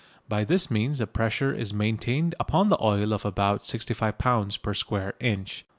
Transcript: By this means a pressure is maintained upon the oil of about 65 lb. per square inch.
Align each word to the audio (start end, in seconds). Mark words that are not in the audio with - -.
By 0.27 0.43
this 0.45 0.71
means 0.71 0.99
a 0.99 1.05
pressure 1.05 1.53
is 1.53 1.75
maintained 1.75 2.33
upon 2.39 2.69
the 2.69 2.83
oil 2.83 3.13
of 3.13 3.23
about 3.23 3.67
65 3.67 4.17
lb. 4.17 4.59
per 4.63 4.73
square 4.73 5.13
inch. 5.19 5.63